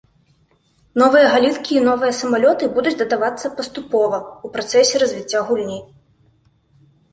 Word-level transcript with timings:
Новыя 1.01 1.25
галінкі 1.33 1.71
і 1.79 1.83
новыя 1.87 2.13
самалёты 2.21 2.71
будуць 2.79 2.95
дадавацца 3.03 3.53
паступова, 3.61 4.17
у 4.49 4.53
працэсе 4.59 4.95
развіцця 5.07 5.45
гульні. 5.53 5.79